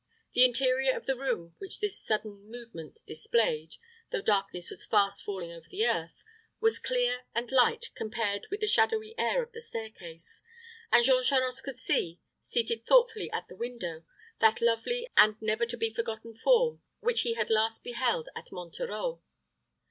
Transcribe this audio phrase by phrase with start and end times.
[0.33, 3.75] The interior of the room which this sudden movement displayed,
[4.11, 6.23] though darkness was fast falling over the earth,
[6.59, 10.41] was clear and light compared with the shadowy air of the stair case,
[10.91, 14.03] and Jean Charost could see, seated thoughtfully at the window,
[14.39, 19.21] that lovely and never to be forgotten form which he had last beheld at Monterreau.